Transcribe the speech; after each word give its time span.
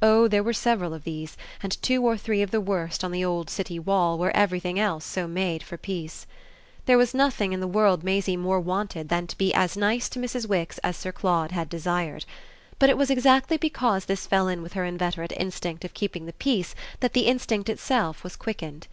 Oh 0.00 0.28
there 0.28 0.42
were 0.42 0.54
several 0.54 0.94
of 0.94 1.04
these, 1.04 1.36
and 1.62 1.72
two 1.82 2.02
or 2.02 2.16
three 2.16 2.40
of 2.40 2.52
the 2.52 2.58
worst 2.62 3.04
on 3.04 3.12
the 3.12 3.22
old 3.22 3.50
city 3.50 3.78
wall 3.78 4.16
where 4.16 4.34
everything 4.34 4.80
else 4.80 5.04
so 5.04 5.28
made 5.28 5.62
for 5.62 5.76
peace. 5.76 6.26
There 6.86 6.96
was 6.96 7.12
nothing 7.12 7.52
in 7.52 7.60
the 7.60 7.66
world 7.68 8.02
Maisie 8.02 8.38
more 8.38 8.60
wanted 8.60 9.10
than 9.10 9.26
to 9.26 9.36
be 9.36 9.52
as 9.52 9.76
nice 9.76 10.08
to 10.08 10.18
Mrs. 10.18 10.48
Wix 10.48 10.78
as 10.78 10.96
Sir 10.96 11.12
Claude 11.12 11.50
had 11.52 11.68
desired; 11.68 12.24
but 12.78 12.88
it 12.88 12.96
was 12.96 13.10
exactly 13.10 13.58
because 13.58 14.06
this 14.06 14.26
fell 14.26 14.48
in 14.48 14.62
with 14.62 14.72
her 14.72 14.86
inveterate 14.86 15.34
instinct 15.36 15.84
of 15.84 15.92
keeping 15.92 16.24
the 16.24 16.32
peace 16.32 16.74
that 17.00 17.12
the 17.12 17.26
instinct 17.26 17.68
itself 17.68 18.24
was 18.24 18.36
quickened. 18.36 18.86